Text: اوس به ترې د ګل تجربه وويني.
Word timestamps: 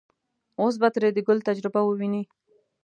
اوس 0.61 0.75
به 0.81 0.87
ترې 0.93 1.09
د 1.13 1.17
ګل 1.27 1.39
تجربه 1.47 1.81
وويني. 1.83 2.23